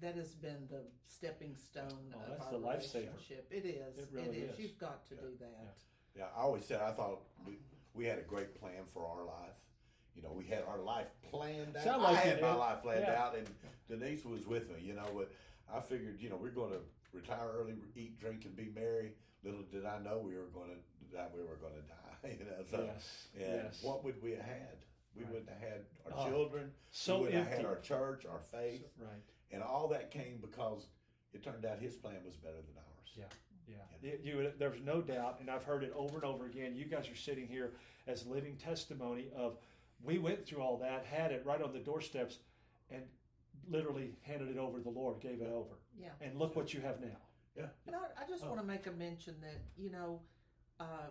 that 0.00 0.14
has 0.16 0.34
been 0.34 0.66
the 0.68 0.84
stepping 1.06 1.54
stone 1.56 2.12
Oh, 2.14 2.20
of 2.20 2.28
that's 2.28 2.46
our 2.46 2.52
the 2.52 2.58
lifesaver. 2.58 2.94
relationship. 3.12 3.46
It 3.50 3.64
is. 3.64 3.98
It 3.98 4.08
really 4.12 4.38
is. 4.42 4.58
You've 4.58 4.78
got 4.78 5.06
to 5.06 5.14
Yeah. 5.14 5.20
do 5.22 5.36
that. 5.38 5.76
Yeah, 6.16 6.26
I 6.34 6.40
always 6.40 6.64
said 6.64 6.80
I 6.80 6.92
thought 6.92 7.22
we, 7.46 7.58
we 7.94 8.04
had 8.04 8.18
a 8.18 8.22
great 8.22 8.54
plan 8.56 8.84
for 8.86 9.06
our 9.06 9.24
life. 9.24 9.54
You 10.14 10.22
know, 10.22 10.32
we 10.32 10.44
had 10.44 10.64
our 10.64 10.78
life 10.80 11.08
planned 11.30 11.76
out. 11.76 11.84
Sound 11.84 12.02
like 12.02 12.16
I 12.18 12.24
you 12.24 12.30
had 12.30 12.40
my 12.42 12.50
did. 12.52 12.58
life 12.58 12.82
planned 12.82 13.04
Yeah. 13.06 13.22
out, 13.24 13.36
and 13.36 13.48
Denise 13.86 14.24
was 14.24 14.44
with 14.46 14.68
me. 14.70 14.80
You 14.82 14.94
know, 14.94 15.08
but 15.14 15.30
I 15.72 15.80
figured, 15.80 16.20
you 16.20 16.28
know, 16.30 16.36
we're 16.36 16.50
going 16.50 16.72
to 16.72 16.80
retire 17.12 17.48
early, 17.52 17.76
eat, 17.94 18.18
drink, 18.18 18.44
and 18.44 18.56
be 18.56 18.70
merry. 18.70 19.14
Little 19.44 19.62
did 19.62 19.84
I 19.84 19.98
know 20.00 20.18
we 20.18 20.34
were 20.36 20.46
going 20.46 20.70
to 20.70 21.14
that 21.14 21.32
we 21.34 21.42
were 21.42 21.56
going 21.56 21.74
to 21.74 21.82
die. 21.82 21.94
You 22.38 22.44
know, 22.44 22.64
so 22.68 22.82
Yes. 22.84 23.28
and 23.34 23.42
Yes. 23.64 23.82
what 23.84 24.02
would 24.02 24.20
we 24.20 24.32
have 24.32 24.44
had? 24.44 24.76
We 25.18 25.24
Right. 25.24 25.32
wouldn't 25.32 25.50
have 25.50 25.60
had 25.60 25.84
our 26.06 26.12
Oh, 26.14 26.28
children. 26.30 26.72
So 26.90 27.18
we 27.18 27.24
wouldn't 27.26 27.44
have 27.48 27.56
had 27.58 27.66
our 27.66 27.80
church, 27.80 28.24
our 28.24 28.38
faith, 28.40 28.88
Right. 28.98 29.22
and 29.50 29.62
all 29.62 29.88
that 29.88 30.10
came 30.10 30.38
because 30.40 30.88
it 31.32 31.42
turned 31.42 31.64
out 31.64 31.78
His 31.80 31.96
plan 31.96 32.24
was 32.24 32.36
better 32.36 32.62
than 32.62 32.76
ours. 32.78 33.12
Yeah. 33.16 33.28
Yeah, 33.66 33.84
you, 34.00 34.18
you, 34.22 34.52
there's 34.58 34.80
no 34.80 35.02
doubt, 35.02 35.40
and 35.40 35.50
I've 35.50 35.64
heard 35.64 35.82
it 35.84 35.92
over 35.94 36.14
and 36.16 36.24
over 36.24 36.46
again. 36.46 36.74
You 36.74 36.86
guys 36.86 37.06
are 37.10 37.14
sitting 37.16 37.46
here 37.46 37.74
as 38.06 38.24
living 38.26 38.56
testimony 38.56 39.28
of 39.36 39.58
we 40.02 40.16
went 40.18 40.46
through 40.46 40.62
all 40.62 40.78
that, 40.78 41.04
had 41.04 41.32
it 41.32 41.44
right 41.44 41.60
on 41.60 41.72
the 41.74 41.78
doorsteps, 41.80 42.38
and 42.90 43.02
literally 43.68 44.16
handed 44.22 44.48
it 44.48 44.56
over 44.56 44.78
to 44.78 44.84
the 44.84 44.88
Lord, 44.90 45.20
gave 45.20 45.42
it 45.42 45.48
over, 45.50 45.74
Yeah. 45.98 46.12
and 46.22 46.38
look 46.38 46.56
what 46.56 46.72
you 46.72 46.80
have 46.80 47.00
now. 47.00 47.20
And 47.86 47.94
I, 47.96 48.22
I 48.22 48.26
just 48.26 48.44
Oh. 48.44 48.48
want 48.48 48.60
to 48.60 48.66
make 48.66 48.86
a 48.86 48.92
mention 48.92 49.38
that 49.42 49.58
you 49.76 49.90
know, 49.90 50.22
uh, 50.80 51.08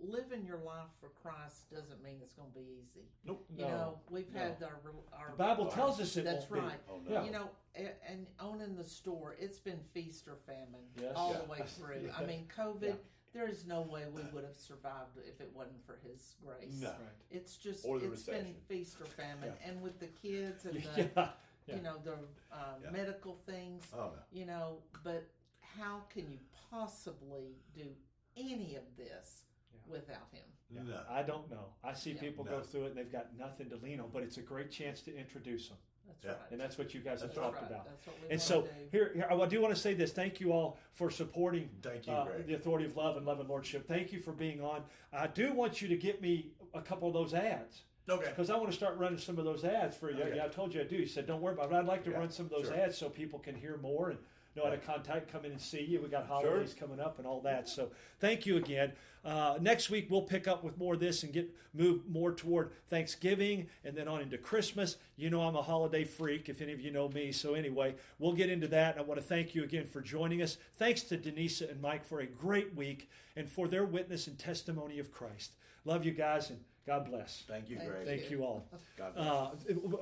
living 0.00 0.44
your 0.44 0.58
life 0.58 0.88
for 1.00 1.08
Christ 1.22 1.70
doesn't 1.70 2.02
mean 2.02 2.16
it's 2.22 2.34
going 2.34 2.50
to 2.50 2.54
be 2.58 2.64
easy. 2.82 3.06
Nope. 3.24 3.44
You 3.50 3.62
No, 3.64 3.68
know, 3.68 4.00
we've 4.10 4.32
no. 4.32 4.40
had 4.40 4.56
our 4.62 4.80
our 5.12 5.30
The 5.32 5.36
Bible 5.36 5.66
tells 5.66 6.00
us 6.00 6.16
it 6.16 6.24
That's 6.24 6.48
won't 6.50 6.64
right. 6.64 6.80
Oh 6.90 7.00
no. 7.06 7.12
Yeah. 7.12 7.24
You 7.24 7.30
know, 7.32 7.50
a- 7.76 8.10
and 8.10 8.26
owning 8.40 8.76
the 8.76 8.84
store, 8.84 9.36
it's 9.38 9.58
been 9.58 9.80
feast 9.92 10.28
or 10.28 10.36
famine 10.46 10.86
Yes. 11.00 11.12
all 11.16 11.32
Yeah. 11.32 11.38
the 11.38 11.44
way 11.44 11.62
through. 11.66 12.02
Yeah. 12.06 12.16
I 12.16 12.24
mean, 12.26 12.46
COVID. 12.56 12.82
Yeah. 12.82 12.94
There 13.34 13.46
is 13.48 13.66
no 13.66 13.82
way 13.82 14.04
we 14.12 14.22
would 14.32 14.44
have 14.44 14.56
survived 14.56 15.18
if 15.18 15.40
it 15.40 15.50
wasn't 15.54 15.84
for 15.84 15.96
His 16.02 16.34
grace. 16.42 16.80
No. 16.80 16.88
Right. 16.88 16.98
It's 17.30 17.56
just 17.58 17.84
Or 17.84 17.98
the 17.98 18.10
it's 18.12 18.22
been 18.22 18.54
feast 18.68 19.00
or 19.00 19.04
famine, 19.04 19.52
Yeah. 19.60 19.68
and 19.68 19.82
with 19.82 19.98
the 20.00 20.06
kids 20.06 20.64
and 20.64 20.76
the 20.82 21.10
Yeah. 21.14 21.30
Yeah. 21.66 21.76
you 21.76 21.82
know 21.82 21.98
the 22.02 22.14
uh, 22.50 22.76
Yeah. 22.82 22.90
medical 22.90 23.34
things, 23.44 23.84
Oh 23.92 23.98
no. 24.10 24.12
you 24.32 24.46
know. 24.46 24.78
But 25.04 25.28
how 25.60 26.00
can 26.08 26.30
you 26.30 26.38
possibly 26.70 27.56
do 27.74 27.94
any 28.36 28.76
of 28.76 28.84
this 28.96 29.42
Yeah. 29.44 29.47
Without 29.90 30.28
Him? 30.32 30.44
Yeah. 30.70 30.82
No. 30.82 31.00
I 31.08 31.22
don't 31.22 31.50
know. 31.50 31.72
I 31.82 31.92
see 31.94 32.12
Yeah. 32.12 32.20
people 32.20 32.44
No. 32.44 32.50
go 32.52 32.60
through 32.62 32.84
it 32.84 32.88
and 32.88 32.96
they've 32.96 33.10
got 33.10 33.34
nothing 33.36 33.70
to 33.70 33.76
lean 33.76 34.00
on, 34.00 34.10
but 34.10 34.22
it's 34.22 34.36
a 34.36 34.42
great 34.42 34.70
chance 34.70 35.00
to 35.02 35.16
introduce 35.16 35.68
them, 35.68 35.78
That's 36.06 36.24
Yeah. 36.24 36.30
right. 36.32 36.50
and 36.52 36.60
that's 36.60 36.76
what 36.76 36.92
you 36.94 37.00
guys 37.00 37.22
have 37.22 37.34
talked 37.34 37.56
right. 37.62 37.70
about. 37.70 37.86
That's 37.86 38.06
what 38.06 38.16
we 38.16 38.22
And 38.22 38.30
wanna 38.32 38.40
so 38.40 38.62
do. 38.62 38.68
here, 38.90 39.12
here, 39.14 39.26
I 39.30 39.46
do 39.46 39.60
want 39.62 39.74
to 39.74 39.80
say 39.80 39.94
this. 39.94 40.12
Thank 40.12 40.40
you 40.40 40.52
all 40.52 40.78
for 40.92 41.10
supporting 41.10 41.68
Thank 41.82 42.06
you, 42.06 42.12
uh, 42.12 42.42
the 42.46 42.54
authority 42.54 42.84
of 42.86 42.96
love 42.96 43.16
and 43.16 43.24
love 43.24 43.40
and 43.40 43.48
lordship. 43.48 43.86
Thank 43.86 44.12
you 44.12 44.20
for 44.20 44.32
being 44.32 44.60
on. 44.60 44.84
I 45.12 45.26
do 45.26 45.52
want 45.54 45.80
you 45.80 45.88
to 45.88 45.96
get 45.96 46.20
me 46.20 46.52
a 46.74 46.82
couple 46.82 47.08
of 47.08 47.14
those 47.14 47.32
ads 47.34 47.84
Okay. 48.08 48.28
because 48.28 48.50
I 48.50 48.56
want 48.56 48.70
to 48.70 48.76
start 48.76 48.96
running 48.98 49.18
some 49.18 49.38
of 49.38 49.44
those 49.46 49.64
ads 49.64 49.96
for 49.96 50.10
you. 50.10 50.22
Okay. 50.22 50.36
Yeah, 50.36 50.44
I 50.46 50.48
told 50.48 50.74
you 50.74 50.80
I 50.82 50.84
do. 50.84 50.96
You 50.96 51.06
said 51.06 51.26
don't 51.26 51.40
worry 51.40 51.54
about 51.54 51.72
it. 51.72 51.76
I'd 51.76 51.86
like 51.86 52.04
to 52.04 52.10
Yeah, 52.10 52.18
run 52.18 52.30
some 52.30 52.44
of 52.46 52.50
those 52.52 52.66
sure. 52.68 52.76
ads 52.76 52.96
so 52.98 53.08
people 53.08 53.38
can 53.38 53.54
hear 53.54 53.76
more 53.78 54.10
and 54.10 54.18
know 54.56 54.64
how 54.64 54.70
to 54.70 54.78
contact, 54.78 55.30
come 55.30 55.44
in 55.44 55.52
and 55.52 55.60
see 55.60 55.82
you. 55.82 56.00
We 56.00 56.08
got 56.08 56.26
holidays 56.26 56.74
coming 56.78 57.00
up 57.00 57.18
and 57.18 57.26
all 57.26 57.40
that. 57.42 57.68
So 57.68 57.90
thank 58.20 58.46
you 58.46 58.56
again. 58.56 58.92
Uh, 59.24 59.58
next 59.60 59.90
week 59.90 60.06
we'll 60.10 60.22
pick 60.22 60.48
up 60.48 60.64
with 60.64 60.78
more 60.78 60.94
of 60.94 61.00
this 61.00 61.22
and 61.22 61.32
get 61.32 61.54
move 61.74 62.08
more 62.08 62.32
toward 62.32 62.70
Thanksgiving 62.88 63.68
and 63.84 63.96
then 63.96 64.08
on 64.08 64.20
into 64.20 64.38
Christmas. 64.38 64.96
You 65.16 65.30
know 65.30 65.42
I'm 65.42 65.56
a 65.56 65.62
holiday 65.62 66.04
freak 66.04 66.48
if 66.48 66.60
any 66.60 66.72
of 66.72 66.80
you 66.80 66.90
know 66.90 67.08
me. 67.08 67.32
So 67.32 67.54
anyway, 67.54 67.94
we'll 68.18 68.32
get 68.32 68.50
into 68.50 68.68
that. 68.68 68.92
And 68.92 69.04
I 69.04 69.06
want 69.06 69.20
to 69.20 69.26
thank 69.26 69.54
you 69.54 69.64
again 69.64 69.86
for 69.86 70.00
joining 70.00 70.42
us. 70.42 70.56
Thanks 70.78 71.02
to 71.04 71.18
Denisa 71.18 71.70
and 71.70 71.80
Mike 71.80 72.04
for 72.04 72.20
a 72.20 72.26
great 72.26 72.74
week 72.74 73.10
and 73.36 73.48
for 73.48 73.68
their 73.68 73.84
witness 73.84 74.26
and 74.26 74.38
testimony 74.38 74.98
of 74.98 75.12
Christ. 75.12 75.52
Love 75.84 76.04
you 76.04 76.12
guys 76.12 76.50
and 76.50 76.58
God 76.86 77.04
bless. 77.04 77.44
Thank 77.46 77.68
you, 77.68 77.76
Thank 77.76 77.90
Greg. 77.90 78.06
Thank 78.06 78.30
you 78.30 78.44
all. 78.44 78.66
God 78.96 79.14
bless. 79.14 79.26
Uh, 79.26 79.50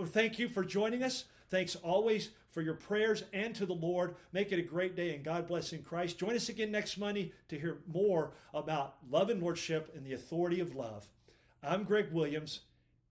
thank 0.06 0.38
you 0.38 0.48
for 0.48 0.64
joining 0.64 1.02
us. 1.02 1.24
Thanks 1.48 1.76
always 1.76 2.30
for 2.50 2.62
your 2.62 2.74
prayers 2.74 3.22
and 3.32 3.54
to 3.54 3.66
the 3.66 3.74
Lord. 3.74 4.16
Make 4.32 4.52
it 4.52 4.58
a 4.58 4.62
great 4.62 4.96
day 4.96 5.14
and 5.14 5.24
God 5.24 5.46
bless 5.46 5.72
in 5.72 5.82
Christ. 5.82 6.18
Join 6.18 6.34
us 6.34 6.48
again 6.48 6.72
next 6.72 6.98
Monday 6.98 7.32
to 7.48 7.58
hear 7.58 7.78
more 7.86 8.32
about 8.54 8.96
love 9.10 9.30
and 9.30 9.42
lordship 9.42 9.92
and 9.94 10.04
the 10.04 10.14
authority 10.14 10.60
of 10.60 10.74
love. 10.74 11.08
I'm 11.62 11.84
Greg 11.84 12.12
Williams, 12.12 12.60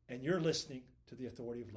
and 0.09 0.23
you're 0.23 0.39
listening 0.39 0.81
to 1.07 1.15
the 1.15 1.27
authority 1.27 1.61
of 1.61 1.67
love. 1.67 1.73